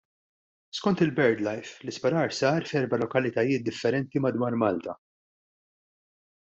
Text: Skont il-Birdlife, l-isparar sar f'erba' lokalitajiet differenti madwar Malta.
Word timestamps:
Skont 0.77 1.03
il-Birdlife, 1.05 1.75
l-isparar 1.83 2.35
sar 2.39 2.67
f'erba' 2.71 3.01
lokalitajiet 3.05 3.69
differenti 3.71 4.27
madwar 4.27 4.61
Malta. 4.67 5.01